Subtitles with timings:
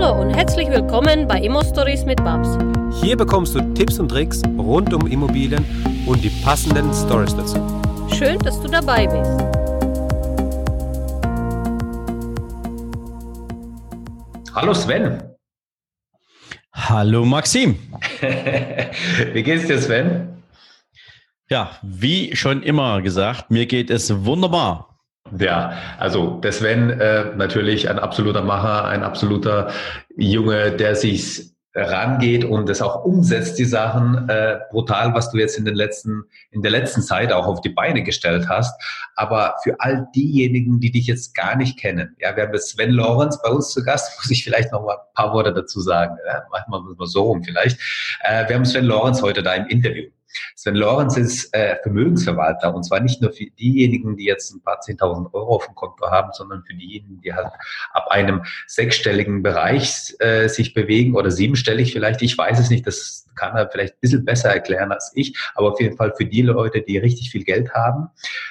[0.00, 2.48] Hallo und herzlich willkommen bei Immo Stories mit Babs.
[3.02, 5.62] Hier bekommst du Tipps und Tricks rund um Immobilien
[6.06, 7.58] und die passenden Stories dazu.
[8.16, 9.30] Schön, dass du dabei bist.
[14.54, 15.22] Hallo Sven.
[16.72, 17.78] Hallo Maxim.
[19.34, 20.42] Wie geht's dir, Sven?
[21.50, 24.89] Ja, wie schon immer gesagt, mir geht es wunderbar.
[25.38, 29.70] Ja, also der Sven äh, natürlich ein absoluter Macher, ein absoluter
[30.16, 35.56] Junge, der sich rangeht und das auch umsetzt, die Sachen äh, brutal, was du jetzt
[35.56, 38.80] in den letzten, in der letzten Zeit auch auf die Beine gestellt hast.
[39.14, 43.40] Aber für all diejenigen, die dich jetzt gar nicht kennen, ja, wir haben Sven Lorenz
[43.40, 46.16] bei uns zu Gast, muss ich vielleicht noch mal ein paar Worte dazu sagen.
[46.26, 47.78] Ja, machen wir mal so rum vielleicht.
[48.24, 50.10] Äh, wir haben Sven Lorenz heute da im Interview.
[50.54, 54.80] Sven Lorenz ist äh, Vermögensverwalter und zwar nicht nur für diejenigen, die jetzt ein paar
[54.80, 57.52] zehntausend Euro auf dem Konto haben, sondern für diejenigen, die halt
[57.92, 62.22] ab einem sechsstelligen Bereich äh, sich bewegen oder siebenstellig vielleicht.
[62.22, 65.72] Ich weiß es nicht, das kann er vielleicht ein bisschen besser erklären als ich, aber
[65.72, 68.08] auf jeden Fall für die Leute, die richtig viel Geld haben.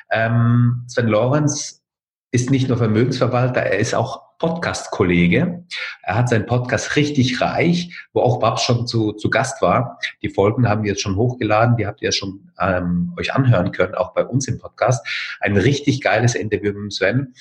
[0.09, 1.83] Ähm, Sven Lorenz
[2.31, 5.63] ist nicht nur Vermögensverwalter, er ist auch Podcast-Kollege.
[6.01, 9.99] Er hat seinen Podcast richtig reich, wo auch Babs schon zu, zu Gast war.
[10.21, 13.95] Die Folgen haben wir jetzt schon hochgeladen, die habt ihr schon ähm, euch anhören können,
[13.95, 15.05] auch bei uns im Podcast.
[15.39, 17.33] Ein richtig geiles Interview mit Sven.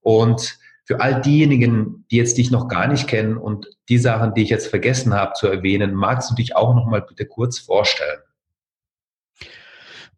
[0.00, 4.42] Und für all diejenigen, die jetzt dich noch gar nicht kennen und die Sachen, die
[4.42, 8.20] ich jetzt vergessen habe zu erwähnen, magst du dich auch noch mal bitte kurz vorstellen?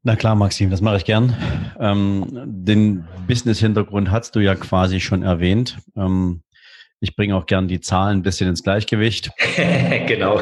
[0.06, 1.36] Na klar, Maxim, das mache ich gern.
[1.80, 5.78] Ähm, den Business-Hintergrund hast du ja quasi schon erwähnt.
[5.96, 6.42] Ähm,
[7.00, 9.32] ich bringe auch gern die Zahlen ein bisschen ins Gleichgewicht.
[10.06, 10.40] genau.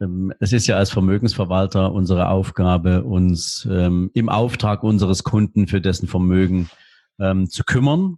[0.00, 5.82] Ähm, es ist ja als Vermögensverwalter unsere Aufgabe, uns ähm, im Auftrag unseres Kunden für
[5.82, 6.70] dessen Vermögen
[7.20, 8.16] ähm, zu kümmern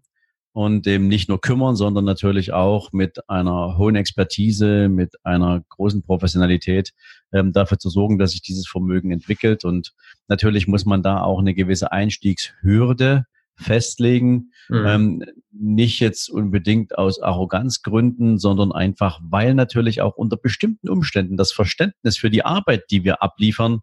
[0.58, 6.02] und dem nicht nur kümmern, sondern natürlich auch mit einer hohen Expertise, mit einer großen
[6.02, 6.94] Professionalität
[7.32, 9.64] ähm, dafür zu sorgen, dass sich dieses Vermögen entwickelt.
[9.64, 9.92] Und
[10.26, 14.50] natürlich muss man da auch eine gewisse Einstiegshürde festlegen.
[14.68, 14.84] Mhm.
[14.84, 21.52] Ähm, nicht jetzt unbedingt aus Arroganzgründen, sondern einfach, weil natürlich auch unter bestimmten Umständen das
[21.52, 23.78] Verständnis für die Arbeit, die wir abliefern,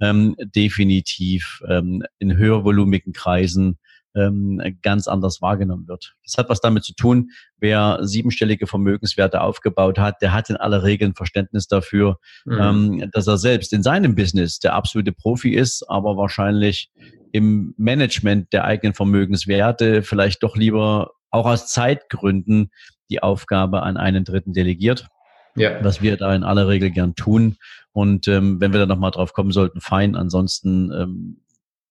[0.00, 3.76] ähm, definitiv ähm, in höhervolumigen Kreisen
[4.14, 6.14] ähm, ganz anders wahrgenommen wird.
[6.24, 10.82] Das hat was damit zu tun, wer siebenstellige Vermögenswerte aufgebaut hat, der hat in aller
[10.82, 12.58] Regel ein Verständnis dafür, mhm.
[12.60, 16.90] ähm, dass er selbst in seinem Business der absolute Profi ist, aber wahrscheinlich
[17.32, 22.70] im Management der eigenen Vermögenswerte vielleicht doch lieber auch aus Zeitgründen
[23.10, 25.08] die Aufgabe an einen Dritten delegiert.
[25.56, 25.82] Ja.
[25.84, 27.56] Was wir da in aller Regel gern tun.
[27.92, 30.16] Und ähm, wenn wir da nochmal drauf kommen sollten, fein.
[30.16, 31.43] Ansonsten ähm,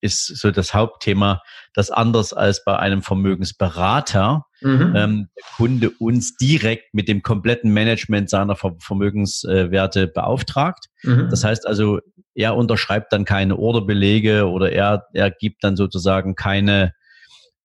[0.03, 1.41] ist so das Hauptthema,
[1.73, 4.93] dass anders als bei einem Vermögensberater mhm.
[4.95, 10.87] ähm, der Kunde uns direkt mit dem kompletten Management seiner Vermögenswerte beauftragt.
[11.03, 11.29] Mhm.
[11.29, 11.99] Das heißt also,
[12.35, 16.93] er unterschreibt dann keine Orderbelege oder er, er gibt dann sozusagen keine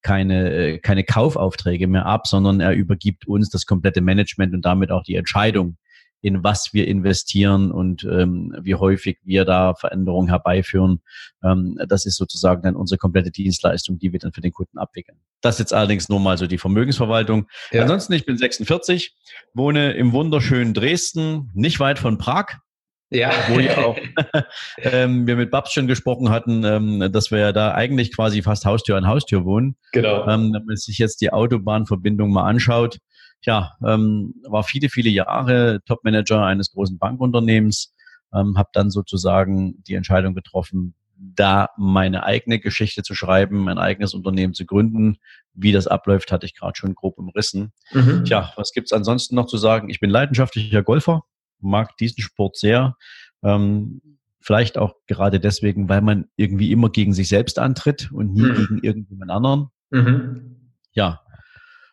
[0.01, 4.93] keine, äh, keine Kaufaufträge mehr ab, sondern er übergibt uns das komplette Management und damit
[4.93, 5.77] auch die Entscheidung,
[6.21, 11.01] in was wir investieren und ähm, wie häufig wir da Veränderungen herbeiführen.
[11.45, 15.19] Ähm, das ist sozusagen dann unsere komplette Dienstleistung, die wir dann für den Kunden abwickeln.
[15.41, 17.47] Das jetzt allerdings nur mal so die Vermögensverwaltung.
[17.71, 17.83] Ja.
[17.83, 19.15] Ansonsten, ich bin 46,
[19.55, 22.59] wohne im wunderschönen Dresden, nicht weit von Prag.
[23.11, 23.33] Ja.
[23.49, 23.97] Wo ich auch
[24.83, 28.67] ähm, wir mit Babs schon gesprochen hatten, ähm, dass wir ja da eigentlich quasi fast
[28.67, 29.77] Haustür an Haustür wohnen.
[29.93, 30.29] Genau.
[30.29, 32.99] Ähm, wenn man sich jetzt die Autobahnverbindung mal anschaut,
[33.43, 37.95] ja, ähm, war viele, viele Jahre Topmanager eines großen Bankunternehmens,
[38.35, 44.15] ähm, habe dann sozusagen die Entscheidung getroffen, da meine eigene Geschichte zu schreiben, mein eigenes
[44.15, 45.19] Unternehmen zu gründen.
[45.53, 47.73] Wie das abläuft, hatte ich gerade schon grob umrissen.
[47.93, 48.25] Mhm.
[48.25, 49.91] Tja, was gibt's ansonsten noch zu sagen?
[49.91, 51.25] Ich bin leidenschaftlicher Golfer,
[51.61, 52.97] mag diesen Sport sehr.
[53.43, 54.01] Ähm,
[54.41, 58.55] vielleicht auch gerade deswegen, weil man irgendwie immer gegen sich selbst antritt und nie mhm.
[58.55, 59.69] gegen irgendjemand anderen.
[59.91, 60.73] Mhm.
[60.93, 61.21] Ja,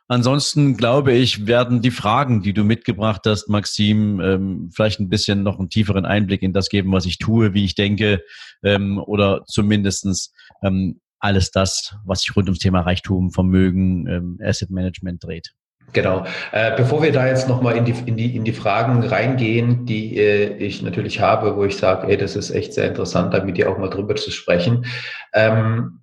[0.07, 5.41] Ansonsten glaube ich, werden die Fragen, die du mitgebracht hast, Maxim, ähm, vielleicht ein bisschen
[5.43, 8.23] noch einen tieferen Einblick in das geben, was ich tue, wie ich denke,
[8.63, 10.31] ähm, oder zumindestens
[10.61, 15.55] ähm, alles das, was sich rund ums Thema Reichtum, Vermögen, Asset Management dreht.
[15.93, 16.25] Genau.
[16.51, 20.17] Äh, bevor wir da jetzt nochmal in die, in, die, in die Fragen reingehen, die
[20.17, 23.57] äh, ich natürlich habe, wo ich sage, ey, das ist echt sehr interessant, da mit
[23.57, 24.85] dir auch mal drüber zu sprechen,
[25.33, 26.01] ähm,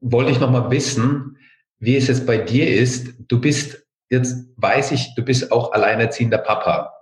[0.00, 1.33] wollte ich nochmal wissen,
[1.84, 3.14] wie es jetzt bei dir ist.
[3.28, 6.92] Du bist, jetzt weiß ich, du bist auch alleinerziehender Papa.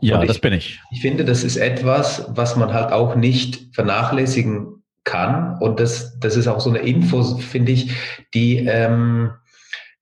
[0.00, 0.80] Ja, ich, das bin ich.
[0.90, 5.58] Ich finde, das ist etwas, was man halt auch nicht vernachlässigen kann.
[5.60, 7.92] Und das, das ist auch so eine Info, finde ich,
[8.34, 9.32] die, ähm,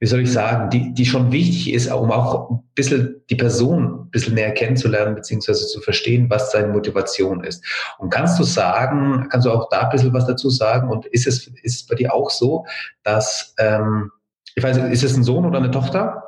[0.01, 4.01] wie soll ich sagen, die, die schon wichtig ist, um auch ein bisschen die Person
[4.01, 7.63] ein bisschen näher kennenzulernen, beziehungsweise zu verstehen, was seine Motivation ist.
[7.99, 10.89] Und kannst du sagen, kannst du auch da ein bisschen was dazu sagen?
[10.89, 12.65] Und ist es, ist es bei dir auch so,
[13.03, 14.11] dass, ähm,
[14.55, 16.23] ich weiß nicht, ist es ein Sohn oder eine Tochter?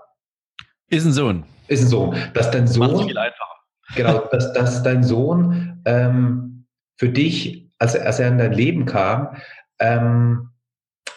[0.88, 1.44] Ist ein Sohn.
[1.68, 2.14] Ist ein Sohn.
[2.34, 3.06] Dass dein Sohn.
[3.06, 3.56] Viel einfacher.
[3.96, 6.66] Genau, dass, dass dein Sohn ähm,
[6.98, 9.34] für dich, als, als er in dein Leben kam,
[9.78, 10.50] ähm,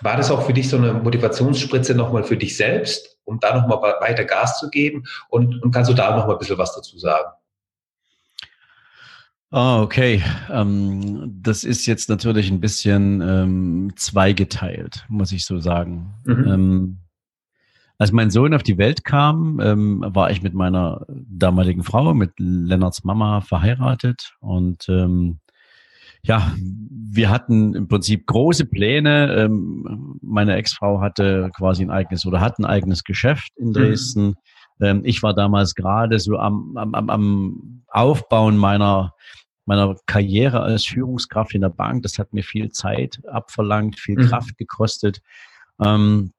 [0.02, 3.96] war das auch für dich so eine Motivationsspritze nochmal für dich selbst, um da nochmal
[4.00, 5.04] weiter Gas zu geben?
[5.30, 7.30] Und, und kannst du da nochmal ein bisschen was dazu sagen?
[9.52, 10.22] Oh, okay.
[10.50, 16.14] Ähm, das ist jetzt natürlich ein bisschen ähm, zweigeteilt, muss ich so sagen.
[16.26, 16.48] Mhm.
[16.48, 16.98] Ähm,
[17.98, 22.34] als mein Sohn auf die Welt kam, ähm, war ich mit meiner damaligen Frau, mit
[22.38, 25.40] Lennarts Mama verheiratet und ähm,
[26.26, 29.34] ja, wir hatten im Prinzip große Pläne.
[29.36, 33.74] Ähm, meine Ex-Frau hatte quasi ein eigenes oder hat ein eigenes Geschäft in mhm.
[33.74, 34.36] Dresden.
[34.80, 35.02] Mhm.
[35.06, 39.14] ich war damals gerade so am, am, am Aufbauen meiner,
[39.66, 42.04] meiner Karriere als Führungskraft in der Bank.
[42.04, 44.28] Das hat mir viel Zeit abverlangt, viel mhm.
[44.28, 45.20] Kraft gekostet.
[45.82, 46.34] Ähm,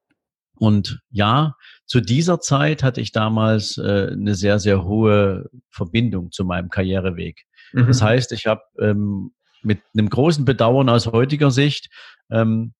[0.59, 1.55] und ja,
[1.87, 7.45] zu dieser Zeit hatte ich damals äh, eine sehr, sehr hohe Verbindung zu meinem Karriereweg.
[7.73, 7.87] Mhm.
[7.87, 9.33] Das heißt, ich habe ähm,
[9.67, 11.91] mit einem großen Bedauern aus heutiger Sicht
[12.31, 12.73] ähm,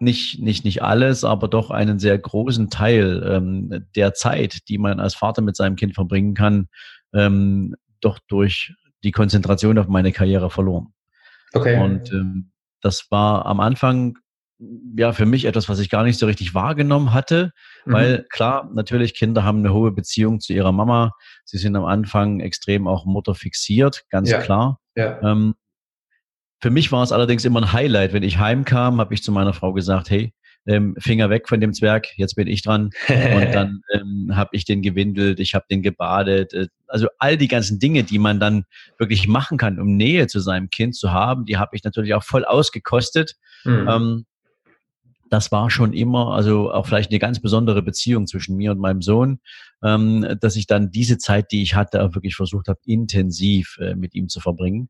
[0.00, 5.00] nicht, nicht, nicht alles, aber doch einen sehr großen Teil ähm, der Zeit, die man
[5.00, 6.68] als Vater mit seinem Kind verbringen kann,
[7.12, 10.92] ähm, doch durch die Konzentration auf meine Karriere verloren.
[11.52, 11.80] Okay.
[11.82, 14.18] Und ähm, das war am Anfang
[14.96, 17.52] ja für mich etwas, was ich gar nicht so richtig wahrgenommen hatte,
[17.84, 17.92] mhm.
[17.92, 21.12] weil klar, natürlich Kinder haben eine hohe Beziehung zu ihrer Mama.
[21.44, 24.40] Sie sind am Anfang extrem auch Mutter fixiert, ganz ja.
[24.40, 24.80] klar.
[24.96, 25.20] Ja.
[25.22, 25.54] Ähm,
[26.60, 28.12] für mich war es allerdings immer ein Highlight.
[28.12, 30.32] Wenn ich heimkam, habe ich zu meiner Frau gesagt, hey,
[30.66, 32.90] ähm, Finger weg von dem Zwerg, jetzt bin ich dran.
[33.08, 33.08] Und
[33.54, 36.52] dann ähm, habe ich den gewindelt, ich habe den gebadet.
[36.52, 38.64] Äh, also all die ganzen Dinge, die man dann
[38.98, 42.24] wirklich machen kann, um Nähe zu seinem Kind zu haben, die habe ich natürlich auch
[42.24, 43.36] voll ausgekostet.
[43.64, 43.88] Mhm.
[43.88, 44.26] Ähm,
[45.30, 49.02] das war schon immer, also auch vielleicht eine ganz besondere Beziehung zwischen mir und meinem
[49.02, 49.40] Sohn,
[49.82, 53.94] ähm, dass ich dann diese Zeit, die ich hatte, auch wirklich versucht habe, intensiv äh,
[53.94, 54.88] mit ihm zu verbringen.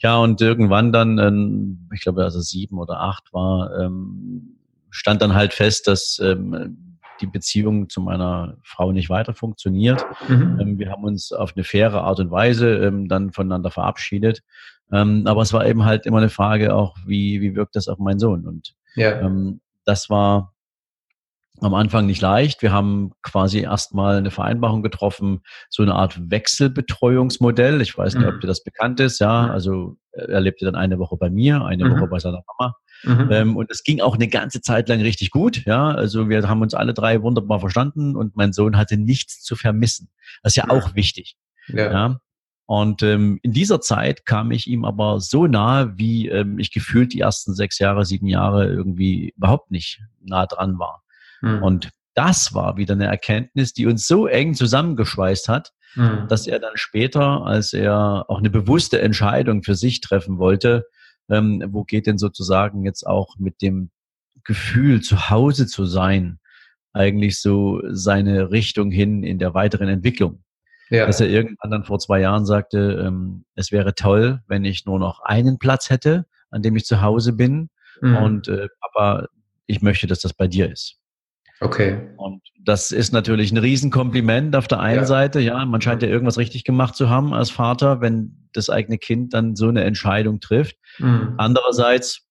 [0.00, 4.56] Ja, und irgendwann dann, ähm, ich glaube, also sieben oder acht war, ähm,
[4.90, 6.20] stand dann halt fest, dass
[7.20, 10.04] die Beziehung zu meiner Frau nicht weiter funktioniert.
[10.26, 10.80] Mhm.
[10.80, 14.42] Wir haben uns auf eine faire Art und Weise dann voneinander verabschiedet.
[14.88, 18.18] Aber es war eben halt immer eine Frage auch, wie, wie wirkt das auf meinen
[18.18, 18.48] Sohn?
[18.48, 19.20] Und ja.
[19.20, 20.54] ähm, das war
[21.60, 22.62] am Anfang nicht leicht.
[22.62, 27.80] Wir haben quasi erstmal eine Vereinbarung getroffen, so eine Art Wechselbetreuungsmodell.
[27.82, 28.34] Ich weiß nicht, mhm.
[28.34, 29.18] ob dir das bekannt ist.
[29.18, 31.92] Ja, also er lebte dann eine Woche bei mir, eine mhm.
[31.92, 32.76] Woche bei seiner Mama.
[33.02, 33.28] Mhm.
[33.30, 35.64] Ähm, und es ging auch eine ganze Zeit lang richtig gut.
[35.64, 39.56] Ja, also wir haben uns alle drei wunderbar verstanden und mein Sohn hatte nichts zu
[39.56, 40.08] vermissen.
[40.42, 40.70] Das ist ja, ja.
[40.70, 41.36] auch wichtig.
[41.68, 41.92] Ja.
[41.92, 42.20] ja?
[42.70, 47.12] Und ähm, in dieser Zeit kam ich ihm aber so nahe, wie ähm, ich gefühlt
[47.12, 51.02] die ersten sechs Jahre, sieben Jahre irgendwie überhaupt nicht nah dran war.
[51.40, 51.64] Mhm.
[51.64, 56.28] Und das war wieder eine Erkenntnis, die uns so eng zusammengeschweißt hat, mhm.
[56.28, 60.86] dass er dann später, als er auch eine bewusste Entscheidung für sich treffen wollte,
[61.28, 63.90] ähm, wo geht denn sozusagen jetzt auch mit dem
[64.44, 66.38] Gefühl, zu Hause zu sein,
[66.92, 70.44] eigentlich so seine Richtung hin in der weiteren Entwicklung.
[70.90, 71.06] Ja.
[71.06, 74.98] Dass er irgendwann dann vor zwei Jahren sagte, ähm, es wäre toll, wenn ich nur
[74.98, 77.70] noch einen Platz hätte, an dem ich zu Hause bin.
[78.00, 78.16] Mhm.
[78.16, 79.26] Und äh, Papa,
[79.66, 80.96] ich möchte, dass das bei dir ist.
[81.60, 82.08] Okay.
[82.16, 85.06] Und das ist natürlich ein Riesenkompliment auf der einen ja.
[85.06, 85.40] Seite.
[85.40, 89.34] Ja, man scheint ja irgendwas richtig gemacht zu haben als Vater, wenn das eigene Kind
[89.34, 90.76] dann so eine Entscheidung trifft.
[90.98, 91.34] Mhm.
[91.36, 92.26] Andererseits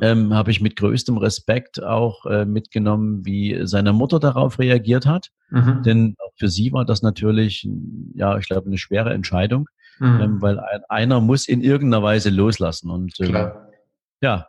[0.00, 5.30] ähm, habe ich mit größtem Respekt auch äh, mitgenommen, wie seine Mutter darauf reagiert hat.
[5.50, 5.82] Mhm.
[5.82, 7.68] Denn für sie war das natürlich,
[8.14, 10.20] ja, ich glaube, eine schwere Entscheidung, mhm.
[10.20, 12.90] ähm, weil ein, einer muss in irgendeiner Weise loslassen.
[12.90, 13.50] Und ähm,
[14.20, 14.48] ja,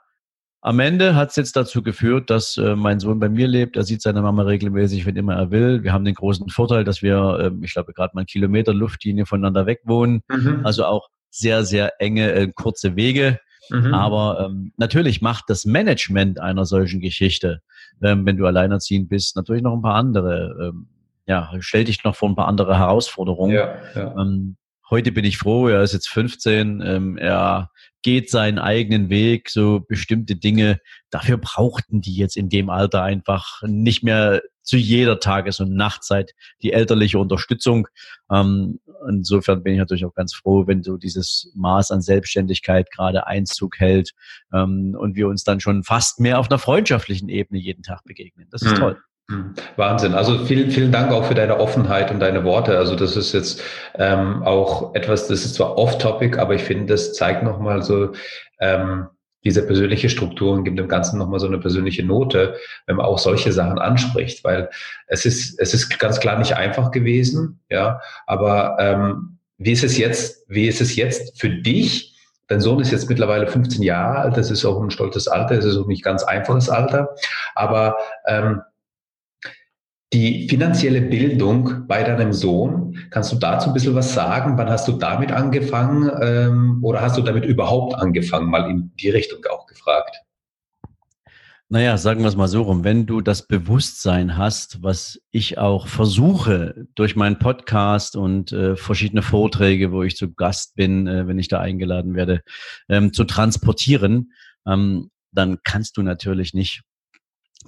[0.62, 3.78] am Ende hat es jetzt dazu geführt, dass äh, mein Sohn bei mir lebt.
[3.78, 5.84] Er sieht seine Mama regelmäßig, wenn immer er will.
[5.84, 9.26] Wir haben den großen Vorteil, dass wir, äh, ich glaube, gerade mal einen Kilometer Luftlinie
[9.26, 10.24] voneinander weg wohnen.
[10.28, 10.66] Mhm.
[10.66, 13.40] Also auch sehr, sehr enge, äh, kurze Wege.
[13.70, 13.94] Mhm.
[13.94, 17.62] Aber ähm, natürlich macht das Management einer solchen Geschichte,
[18.02, 20.88] ähm, wenn du alleinerziehend bist, natürlich noch ein paar andere, ähm,
[21.26, 23.54] ja, stellt dich noch vor ein paar andere Herausforderungen.
[23.54, 24.16] Ja, ja.
[24.18, 24.58] Ähm,
[24.90, 27.70] heute bin ich froh, er ist jetzt 15, ähm, er
[28.08, 30.80] geht seinen eigenen Weg, so bestimmte Dinge.
[31.10, 36.32] Dafür brauchten die jetzt in dem Alter einfach nicht mehr zu jeder Tages- und Nachtzeit
[36.62, 37.90] die elterliche Unterstützung.
[38.32, 43.28] Ähm, insofern bin ich natürlich auch ganz froh, wenn so dieses Maß an Selbstständigkeit gerade
[43.28, 44.14] Einzug hält
[44.54, 48.48] ähm, und wir uns dann schon fast mehr auf einer freundschaftlichen Ebene jeden Tag begegnen.
[48.52, 48.80] Das ist hm.
[48.80, 49.02] toll.
[49.30, 49.56] Hm.
[49.76, 50.14] Wahnsinn.
[50.14, 52.78] Also vielen, vielen Dank auch für deine Offenheit und deine Worte.
[52.78, 53.62] Also das ist jetzt
[53.96, 58.14] ähm, auch etwas, das ist zwar off-topic, aber ich finde, das zeigt nochmal so
[58.62, 59.08] ähm,
[59.44, 62.56] diese persönliche Struktur und gibt dem Ganzen nochmal so eine persönliche Note,
[62.86, 64.70] wenn man auch solche Sachen anspricht, weil
[65.08, 69.98] es ist, es ist ganz klar nicht einfach gewesen, ja, aber ähm, wie ist es
[69.98, 72.14] jetzt, wie ist es jetzt für dich?
[72.48, 75.66] Dein Sohn ist jetzt mittlerweile 15 Jahre alt, das ist auch ein stolzes Alter, das
[75.66, 77.16] ist auch nicht ganz einfaches Alter,
[77.56, 78.62] aber ähm,
[80.14, 84.58] die finanzielle Bildung bei deinem Sohn, kannst du dazu ein bisschen was sagen?
[84.58, 88.50] Wann hast du damit angefangen ähm, oder hast du damit überhaupt angefangen?
[88.50, 90.16] Mal in die Richtung auch gefragt.
[91.70, 92.86] Naja, sagen wir es mal so rum.
[92.86, 99.22] Wenn du das Bewusstsein hast, was ich auch versuche durch meinen Podcast und äh, verschiedene
[99.22, 102.42] Vorträge, wo ich zu Gast bin, äh, wenn ich da eingeladen werde,
[102.88, 104.32] ähm, zu transportieren,
[104.66, 106.84] ähm, dann kannst du natürlich nicht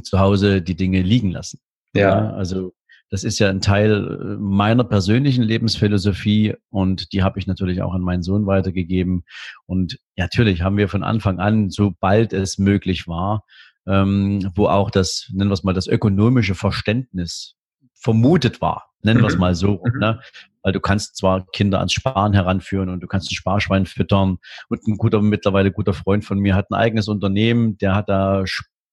[0.02, 1.60] zu Hause die Dinge liegen lassen.
[1.94, 2.32] Ja.
[2.32, 2.74] Also
[3.10, 7.94] das ist ja ein Teil äh, meiner persönlichen Lebensphilosophie und die habe ich natürlich auch
[7.94, 9.24] an meinen Sohn weitergegeben.
[9.66, 13.46] Und natürlich haben wir von Anfang an, sobald es möglich war,
[13.88, 17.56] ähm, wo auch das, nennen wir es mal, das ökonomische Verständnis
[17.96, 19.40] vermutet war, nennen wir es mhm.
[19.40, 20.00] mal so, mhm.
[20.00, 20.22] ne?
[20.62, 24.86] weil du kannst zwar Kinder ans Sparen heranführen und du kannst ein Sparschwein füttern und
[24.88, 28.44] ein guter, mittlerweile guter Freund von mir hat ein eigenes Unternehmen, der hat da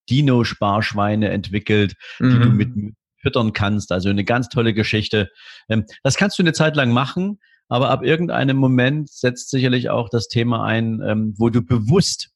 [0.09, 2.31] Dino-Sparschweine entwickelt, mhm.
[2.31, 2.57] die du mhm.
[2.57, 2.95] mit
[3.27, 3.91] füttern kannst.
[3.93, 5.31] Also eine ganz tolle Geschichte.
[5.69, 10.09] Ähm, das kannst du eine Zeit lang machen, aber ab irgendeinem Moment setzt sicherlich auch
[10.09, 12.31] das Thema ein, ähm, wo du bewusst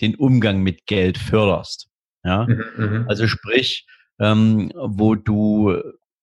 [0.00, 1.88] den Umgang mit Geld förderst.
[2.22, 3.04] Ja, mhm, mhm.
[3.08, 3.86] also sprich,
[4.18, 5.74] ähm, wo du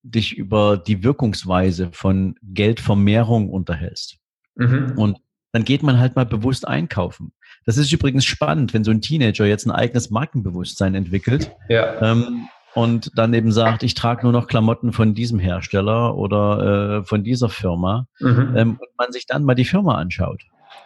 [0.04, 4.20] dich über die Wirkungsweise von Geldvermehrung unterhältst.
[4.56, 4.94] Mhm.
[4.96, 5.18] Und
[5.58, 7.34] dann geht man halt mal bewusst einkaufen.
[7.66, 12.00] Das ist übrigens spannend, wenn so ein Teenager jetzt ein eigenes Markenbewusstsein entwickelt ja.
[12.00, 17.06] ähm, und dann eben sagt, ich trage nur noch Klamotten von diesem Hersteller oder äh,
[17.06, 18.54] von dieser Firma mhm.
[18.56, 20.44] ähm, und man sich dann mal die Firma anschaut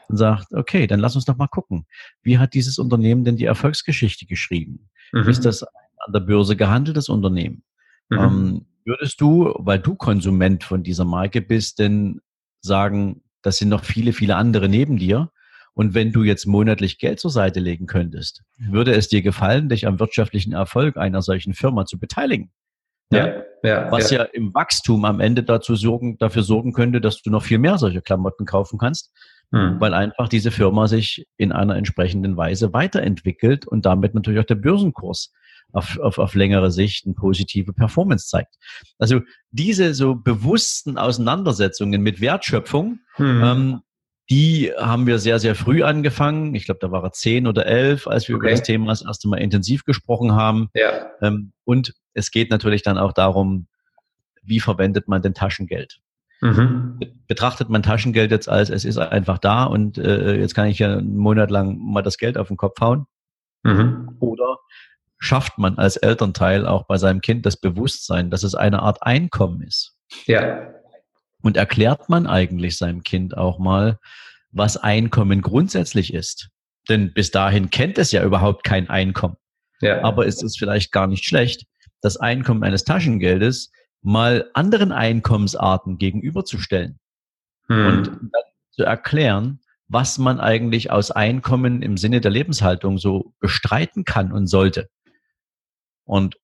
[0.08, 1.86] und sagt, okay, dann lass uns doch mal gucken,
[2.22, 4.90] wie hat dieses Unternehmen denn die Erfolgsgeschichte geschrieben?
[5.12, 5.28] Mhm.
[5.28, 7.64] Ist das ein an der Börse gehandeltes Unternehmen?
[8.08, 8.18] Mhm.
[8.18, 12.22] Ähm, würdest du, weil du Konsument von dieser Marke bist, denn
[12.62, 15.32] sagen, das sind noch viele, viele andere neben dir.
[15.74, 19.88] Und wenn du jetzt monatlich Geld zur Seite legen könntest, würde es dir gefallen, dich
[19.88, 22.52] am wirtschaftlichen Erfolg einer solchen Firma zu beteiligen?
[23.12, 24.20] Ja, ja, ja was ja.
[24.20, 24.24] ja.
[24.26, 28.02] im Wachstum am Ende dazu sorgen, dafür sorgen könnte, dass du noch viel mehr solche
[28.02, 29.12] Klamotten kaufen kannst,
[29.52, 29.80] hm.
[29.80, 34.56] weil einfach diese Firma sich in einer entsprechenden Weise weiterentwickelt und damit natürlich auch der
[34.56, 35.32] Börsenkurs
[35.74, 38.56] auf, auf, auf längere Sicht eine positive Performance zeigt.
[39.00, 43.44] Also diese so bewussten Auseinandersetzungen mit Wertschöpfung, hm.
[43.44, 43.82] ähm,
[44.30, 46.56] die haben wir sehr, sehr früh angefangen.
[46.56, 48.46] Ich glaube, da war er zehn oder elf, als wir okay.
[48.46, 50.70] über das Thema das erste Mal intensiv gesprochen haben.
[50.74, 51.08] Ja.
[51.22, 53.68] Ähm, und es geht natürlich dann auch darum,
[54.42, 56.00] wie verwendet man denn Taschengeld?
[56.42, 57.00] Mhm.
[57.28, 60.98] Betrachtet man Taschengeld jetzt als, es ist einfach da und äh, jetzt kann ich ja
[60.98, 63.06] einen Monat lang mal das Geld auf den Kopf hauen?
[63.64, 64.16] Mhm.
[64.20, 64.58] Oder
[65.22, 69.62] schafft man als Elternteil auch bei seinem Kind das Bewusstsein, dass es eine Art Einkommen
[69.62, 69.96] ist.
[70.26, 70.74] Ja.
[71.44, 74.00] Und erklärt man eigentlich seinem Kind auch mal,
[74.52, 76.50] was Einkommen grundsätzlich ist.
[76.90, 79.38] Denn bis dahin kennt es ja überhaupt kein Einkommen.
[79.80, 80.04] Ja.
[80.04, 81.66] Aber es ist vielleicht gar nicht schlecht,
[82.02, 87.00] das Einkommen eines Taschengeldes mal anderen Einkommensarten gegenüberzustellen.
[87.68, 87.86] Hm.
[87.86, 94.04] Und dann zu erklären, was man eigentlich aus Einkommen im Sinne der Lebenshaltung so bestreiten
[94.04, 94.90] kann und sollte.
[96.06, 96.36] Und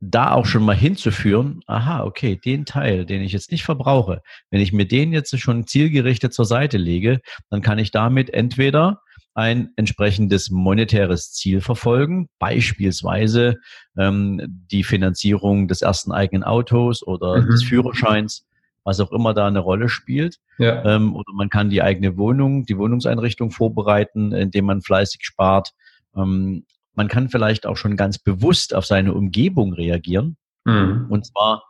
[0.00, 4.60] da auch schon mal hinzuführen, aha, okay, den Teil, den ich jetzt nicht verbrauche, wenn
[4.60, 9.00] ich mir den jetzt schon zielgerichtet zur Seite lege, dann kann ich damit entweder
[9.34, 13.56] ein entsprechendes monetäres Ziel verfolgen, beispielsweise
[13.98, 17.50] ähm, die Finanzierung des ersten eigenen Autos oder mhm.
[17.50, 18.46] des Führerscheins,
[18.84, 20.38] was auch immer da eine Rolle spielt.
[20.58, 20.84] Ja.
[20.84, 25.70] Ähm, oder man kann die eigene Wohnung, die Wohnungseinrichtung vorbereiten, indem man fleißig spart.
[26.16, 30.36] Ähm, man kann vielleicht auch schon ganz bewusst auf seine Umgebung reagieren.
[30.64, 31.06] Mhm.
[31.10, 31.64] Und zwar,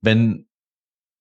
[0.00, 0.46] wenn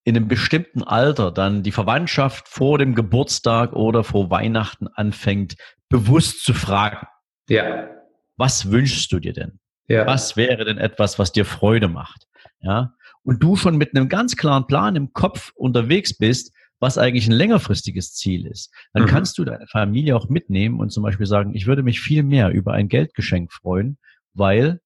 [0.03, 5.55] in einem bestimmten Alter dann die Verwandtschaft vor dem Geburtstag oder vor Weihnachten anfängt,
[5.89, 7.05] bewusst zu fragen.
[7.47, 7.89] Ja.
[8.37, 9.59] Was wünschst du dir denn?
[9.87, 10.07] Ja.
[10.07, 12.27] Was wäre denn etwas, was dir Freude macht?
[12.61, 12.93] Ja.
[13.23, 17.33] Und du schon mit einem ganz klaren Plan im Kopf unterwegs bist, was eigentlich ein
[17.33, 19.07] längerfristiges Ziel ist, dann mhm.
[19.07, 22.49] kannst du deine Familie auch mitnehmen und zum Beispiel sagen, ich würde mich viel mehr
[22.49, 23.97] über ein Geldgeschenk freuen,
[24.33, 24.81] weil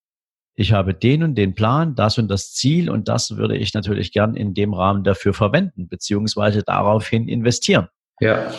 [0.56, 4.12] ich habe den und den Plan, das und das Ziel und das würde ich natürlich
[4.12, 7.88] gern in dem Rahmen dafür verwenden, beziehungsweise daraufhin investieren.
[8.20, 8.52] Ja.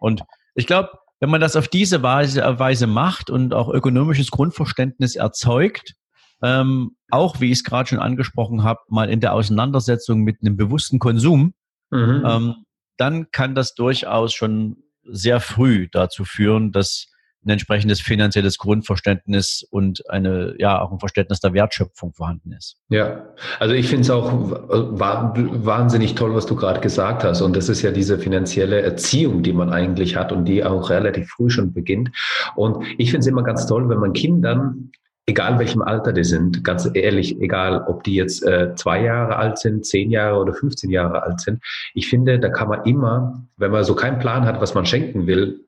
[0.00, 0.22] Und
[0.54, 5.94] ich glaube, wenn man das auf diese Weise, Weise macht und auch ökonomisches Grundverständnis erzeugt,
[6.42, 10.56] ähm, auch wie ich es gerade schon angesprochen habe, mal in der Auseinandersetzung mit einem
[10.56, 11.54] bewussten Konsum,
[11.90, 12.24] mhm.
[12.26, 12.54] ähm,
[12.96, 17.08] dann kann das durchaus schon sehr früh dazu führen, dass
[17.44, 22.78] ein entsprechendes finanzielles Grundverständnis und eine, ja, auch ein Verständnis der Wertschöpfung vorhanden ist.
[22.88, 23.26] Ja,
[23.58, 27.42] also ich finde es auch wahnsinnig toll, was du gerade gesagt hast.
[27.42, 31.28] Und das ist ja diese finanzielle Erziehung, die man eigentlich hat und die auch relativ
[31.28, 32.10] früh schon beginnt.
[32.56, 34.90] Und ich finde es immer ganz toll, wenn man Kindern
[35.26, 39.58] egal welchem Alter die sind, ganz ehrlich, egal ob die jetzt äh, zwei Jahre alt
[39.58, 41.62] sind, zehn Jahre oder 15 Jahre alt sind,
[41.94, 45.26] ich finde, da kann man immer, wenn man so keinen Plan hat, was man schenken
[45.26, 45.64] will,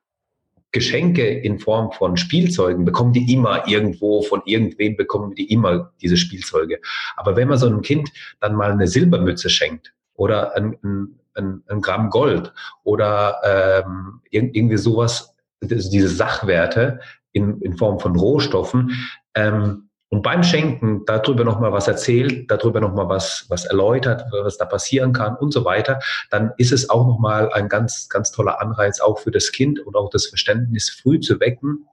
[0.73, 6.19] Geschenke in Form von Spielzeugen bekommen die immer irgendwo, von irgendwem bekommen die immer diese
[6.19, 6.81] Spielzeuge.
[7.17, 8.11] Aber wenn man so einem Kind
[8.41, 10.77] dann mal eine Silbermütze schenkt oder ein,
[11.35, 12.53] ein, ein Gramm Gold
[12.85, 17.01] oder ähm, irgendwie sowas, diese Sachwerte
[17.37, 18.93] in, in Form von Rohstoffen,
[19.35, 24.64] ähm, und beim Schenken darüber nochmal was erzählt, darüber nochmal was, was erläutert, was da
[24.64, 25.99] passieren kann und so weiter,
[26.31, 29.97] dann ist es auch nochmal ein ganz, ganz toller Anreiz auch für das Kind und
[29.97, 31.87] auch das Verständnis früh zu wecken.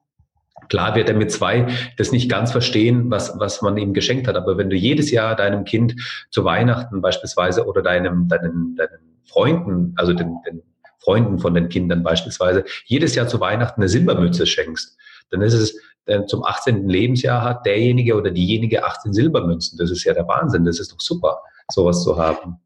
[0.69, 4.35] Klar wird er mit zwei das nicht ganz verstehen, was, was man ihm geschenkt hat.
[4.35, 5.95] Aber wenn du jedes Jahr deinem Kind
[6.29, 10.61] zu Weihnachten beispielsweise oder deinem, deinen, deinen Freunden, also den, den
[10.99, 14.97] Freunden von den Kindern beispielsweise, jedes Jahr zu Weihnachten eine Silbermütze schenkst,
[15.29, 15.77] dann ist es
[16.07, 16.87] denn zum 18.
[16.87, 19.77] Lebensjahr hat derjenige oder diejenige 18 Silbermünzen.
[19.77, 20.65] Das ist ja der Wahnsinn.
[20.65, 22.57] Das ist doch super, sowas zu haben.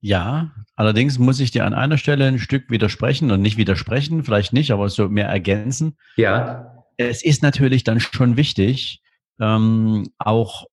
[0.00, 4.52] Ja, allerdings muss ich dir an einer Stelle ein Stück widersprechen und nicht widersprechen, vielleicht
[4.52, 5.96] nicht, aber so mehr ergänzen.
[6.16, 6.84] Ja.
[6.96, 9.02] Es ist natürlich dann schon wichtig,
[9.40, 10.66] ähm, auch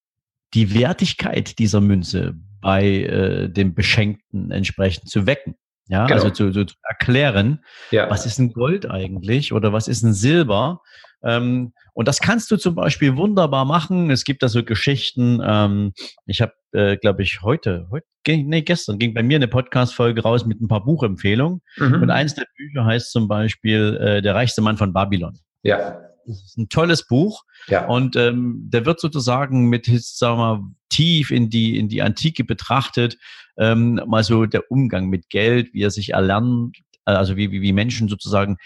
[0.53, 5.55] die Wertigkeit dieser Münze bei äh, dem Beschenkten entsprechend zu wecken.
[5.87, 6.15] Ja, genau.
[6.15, 8.09] also zu, zu, zu erklären, ja.
[8.09, 10.81] was ist ein Gold eigentlich oder was ist ein Silber
[11.25, 14.11] ähm, und das kannst du zum Beispiel wunderbar machen.
[14.11, 15.41] Es gibt da so Geschichten.
[15.43, 15.93] Ähm,
[16.25, 20.45] ich habe, äh, glaube ich, heute, heute, nee, gestern ging bei mir eine Podcast-Folge raus
[20.45, 21.61] mit ein paar Buchempfehlungen.
[21.77, 22.03] Mhm.
[22.03, 25.39] Und eins der Bücher heißt zum Beispiel äh, Der reichste Mann von Babylon.
[25.63, 25.99] Ja.
[26.25, 27.43] Das ist ein tolles Buch.
[27.67, 27.87] Ja.
[27.87, 32.43] Und ähm, der wird sozusagen mit, sagen wir mal, tief in die, in die Antike
[32.43, 33.17] betrachtet,
[33.57, 37.73] ähm, mal so der Umgang mit Geld, wie er sich erlernt, also wie, wie, wie
[37.73, 38.57] Menschen sozusagen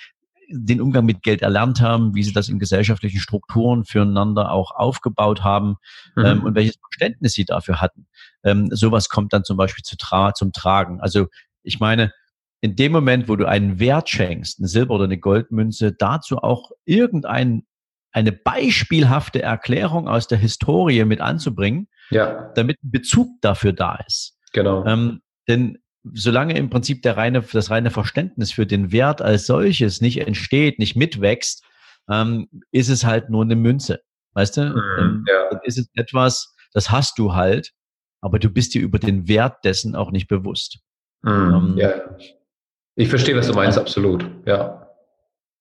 [0.52, 5.44] den Umgang mit Geld erlernt haben, wie sie das in gesellschaftlichen Strukturen füreinander auch aufgebaut
[5.44, 5.76] haben
[6.16, 6.26] mhm.
[6.26, 8.08] ähm, und welches Verständnis sie dafür hatten.
[8.44, 11.00] Ähm, sowas kommt dann zum Beispiel zu tra zum Tragen.
[11.02, 11.28] Also
[11.62, 12.14] ich meine,
[12.62, 16.72] in dem Moment, wo du einen Wert schenkst, eine Silber- oder eine Goldmünze, dazu auch
[16.86, 17.64] irgendein
[18.12, 22.52] eine beispielhafte Erklärung aus der Historie mit anzubringen, ja.
[22.56, 24.38] damit ein Bezug dafür da ist.
[24.52, 24.84] Genau.
[24.86, 25.78] Ähm, denn
[26.14, 30.80] solange im Prinzip der reine, das reine Verständnis für den Wert als solches nicht entsteht,
[30.80, 31.64] nicht mitwächst,
[32.10, 34.02] ähm, ist es halt nur eine Münze.
[34.34, 34.62] Weißt du?
[34.70, 35.50] Mhm, ja.
[35.52, 37.74] Dann ist es etwas, das hast du halt,
[38.22, 40.80] aber du bist dir über den Wert dessen auch nicht bewusst.
[41.22, 41.92] Mhm, ähm, ja.
[43.00, 44.30] Ich verstehe, was du meinst, absolut.
[44.46, 44.86] Ja.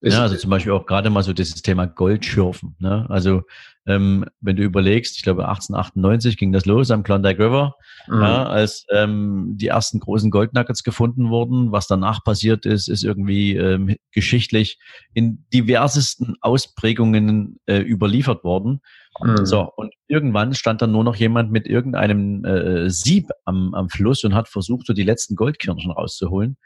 [0.01, 2.75] Ist ja, also zum Beispiel auch gerade mal so dieses Thema Goldschürfen.
[2.81, 3.07] Ne?
[3.09, 3.43] Also
[3.87, 7.77] ähm, wenn du überlegst, ich glaube 1898 ging das los am Klondike River,
[8.09, 8.23] mhm.
[8.23, 11.71] ja, als ähm, die ersten großen Goldnuggets gefunden wurden.
[11.71, 14.81] Was danach passiert ist, ist irgendwie ähm, geschichtlich
[15.15, 18.81] in diversesten Ausprägungen äh, überliefert worden.
[19.23, 19.47] Mhm.
[19.47, 24.25] So, und irgendwann stand dann nur noch jemand mit irgendeinem äh, Sieb am, am Fluss
[24.25, 26.57] und hat versucht, so die letzten Goldkirnchen rauszuholen.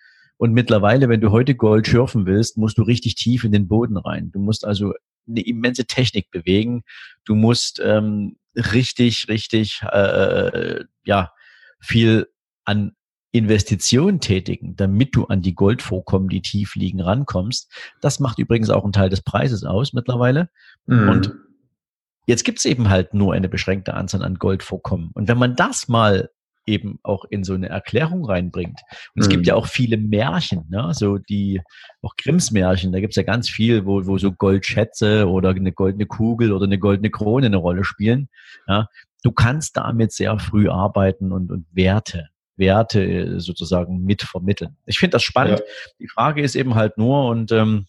[0.42, 3.96] Und mittlerweile, wenn du heute Gold schürfen willst, musst du richtig tief in den Boden
[3.96, 4.32] rein.
[4.32, 4.92] Du musst also
[5.28, 6.82] eine immense Technik bewegen.
[7.24, 11.30] Du musst ähm, richtig, richtig, äh, ja,
[11.78, 12.26] viel
[12.64, 12.96] an
[13.30, 17.72] Investitionen tätigen, damit du an die Goldvorkommen, die tief liegen, rankommst.
[18.00, 20.50] Das macht übrigens auch einen Teil des Preises aus mittlerweile.
[20.86, 21.08] Mhm.
[21.08, 21.34] Und
[22.26, 25.12] jetzt gibt's eben halt nur eine beschränkte Anzahl an Goldvorkommen.
[25.14, 26.30] Und wenn man das mal
[26.66, 28.80] eben auch in so eine Erklärung reinbringt.
[28.90, 29.22] Und mhm.
[29.22, 29.60] es gibt ja mhm.
[29.60, 30.92] auch viele Märchen, ne?
[30.94, 31.60] so die,
[32.02, 36.06] auch Grimms Märchen, da gibt's ja ganz viel, wo, wo so Goldschätze oder eine goldene
[36.06, 38.28] Kugel oder eine goldene Krone eine Rolle spielen.
[38.68, 38.88] Ja?
[39.22, 44.76] Du kannst damit sehr früh arbeiten und, und Werte, Werte äh, sozusagen mit vermitteln.
[44.86, 45.60] Ich finde das spannend.
[45.60, 45.64] Ja.
[45.98, 47.86] Die Frage ist eben halt nur, und ähm,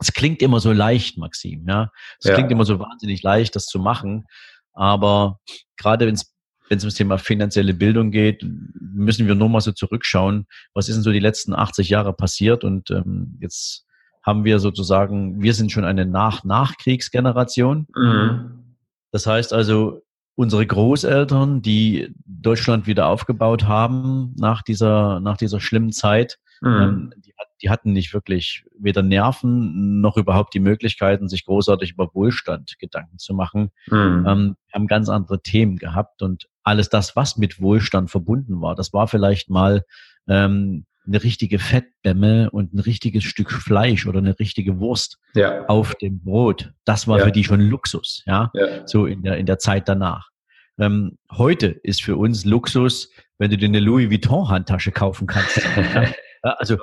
[0.00, 1.90] es klingt immer so leicht, Maxim, ja.
[2.18, 2.34] Es ja.
[2.34, 4.26] klingt immer so wahnsinnig leicht, das zu machen.
[4.72, 5.38] Aber
[5.76, 6.33] gerade wenn es
[6.68, 8.44] wenn es ums Thema finanzielle Bildung geht,
[8.80, 12.64] müssen wir nur mal so zurückschauen, was ist denn so die letzten 80 Jahre passiert
[12.64, 13.86] und ähm, jetzt
[14.22, 17.86] haben wir sozusagen, wir sind schon eine Nach-Nachkriegsgeneration.
[17.94, 18.76] Mhm.
[19.12, 20.02] Das heißt also,
[20.34, 26.68] unsere Großeltern, die Deutschland wieder aufgebaut haben nach dieser, nach dieser schlimmen Zeit, mhm.
[26.68, 32.10] ähm, die, die hatten nicht wirklich weder Nerven noch überhaupt die Möglichkeiten, sich großartig über
[32.14, 33.70] Wohlstand Gedanken zu machen.
[33.88, 34.24] Mhm.
[34.26, 38.92] Ähm, haben ganz andere Themen gehabt und alles das, was mit Wohlstand verbunden war, das
[38.92, 39.84] war vielleicht mal
[40.28, 45.66] ähm, eine richtige Fettbämme und ein richtiges Stück Fleisch oder eine richtige Wurst ja.
[45.66, 46.72] auf dem Brot.
[46.84, 47.26] Das war ja.
[47.26, 48.50] für die schon Luxus, ja?
[48.54, 50.30] ja, so in der, in der Zeit danach.
[50.78, 55.60] Ähm, heute ist für uns Luxus, wenn du dir eine Louis Vuitton Handtasche kaufen kannst.
[56.46, 56.76] Also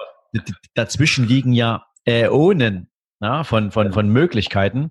[0.74, 2.90] dazwischen liegen ja Äonen
[3.20, 4.90] ja, von, von, von Möglichkeiten.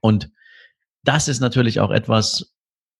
[0.00, 0.30] Und
[1.04, 2.52] das ist natürlich auch etwas,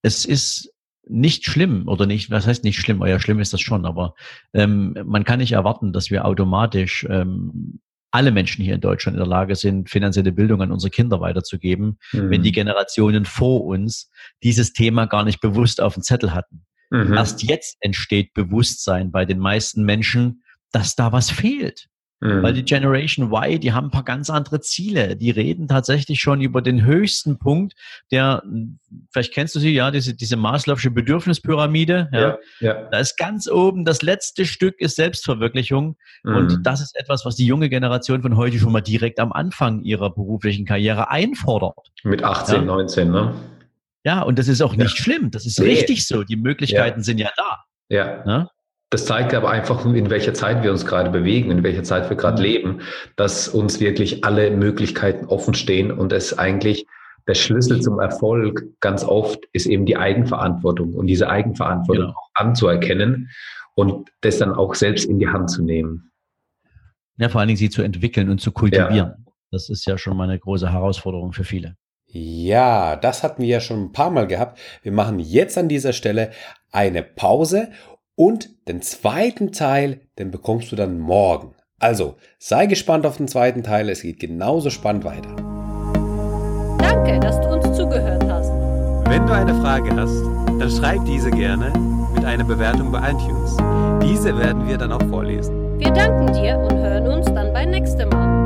[0.02, 0.72] es ist
[1.06, 4.14] nicht schlimm oder nicht, was heißt nicht schlimm, ja, schlimm ist das schon, aber
[4.52, 7.80] ähm, man kann nicht erwarten, dass wir automatisch ähm,
[8.12, 11.98] alle Menschen hier in Deutschland in der Lage sind, finanzielle Bildung an unsere Kinder weiterzugeben,
[12.12, 12.30] mhm.
[12.30, 14.10] wenn die Generationen vor uns
[14.42, 16.64] dieses Thema gar nicht bewusst auf dem Zettel hatten.
[16.90, 17.14] Mhm.
[17.14, 21.86] Erst jetzt entsteht Bewusstsein bei den meisten Menschen, dass da was fehlt.
[22.20, 22.42] Mhm.
[22.42, 25.16] Weil die Generation Y, die haben ein paar ganz andere Ziele.
[25.16, 27.74] Die reden tatsächlich schon über den höchsten Punkt,
[28.11, 28.42] der,
[29.11, 32.09] vielleicht kennst du sie, ja, diese, diese Maslow'sche Bedürfnispyramide.
[32.12, 32.88] Ja, ja, ja.
[32.90, 35.96] Da ist ganz oben, das letzte Stück ist Selbstverwirklichung.
[36.22, 36.37] Mhm.
[36.37, 39.83] Und das ist etwas, was die junge Generation von heute schon mal direkt am Anfang
[39.83, 41.78] ihrer beruflichen Karriere einfordert.
[42.04, 42.62] Mit 18, ja?
[42.62, 43.35] 19, ne?
[44.04, 45.30] Ja, und das ist auch nicht schlimm.
[45.30, 45.66] Das ist nee.
[45.66, 46.24] richtig so.
[46.24, 47.64] Die Möglichkeiten sind ja da.
[47.88, 48.24] Ja.
[48.24, 48.48] Ne?
[48.90, 52.16] Das zeigt aber einfach, in welcher Zeit wir uns gerade bewegen, in welcher Zeit wir
[52.16, 52.48] gerade mhm.
[52.48, 52.81] leben,
[53.16, 56.87] dass uns wirklich alle Möglichkeiten offen stehen und es eigentlich
[57.29, 62.18] der Schlüssel zum Erfolg ganz oft ist eben die Eigenverantwortung und diese Eigenverantwortung genau.
[62.18, 63.31] auch anzuerkennen
[63.76, 66.11] und das dann auch selbst in die Hand zu nehmen.
[67.18, 68.94] Ja, vor allen Dingen sie zu entwickeln und zu kultivieren.
[68.96, 69.16] Ja.
[69.53, 71.76] Das ist ja schon mal eine große Herausforderung für viele.
[72.07, 74.59] Ja, das hatten wir ja schon ein paar Mal gehabt.
[74.83, 76.31] Wir machen jetzt an dieser Stelle
[76.72, 77.70] eine Pause
[78.20, 81.54] und den zweiten Teil, den bekommst du dann morgen.
[81.78, 85.35] Also, sei gespannt auf den zweiten Teil, es geht genauso spannend weiter.
[86.76, 88.50] Danke, dass du uns zugehört hast.
[89.09, 90.22] Wenn du eine Frage hast,
[90.61, 91.72] dann schreib diese gerne
[92.14, 93.56] mit einer Bewertung bei iTunes.
[94.02, 95.78] Diese werden wir dann auch vorlesen.
[95.78, 98.39] Wir danken dir und hören uns dann beim nächsten Mal.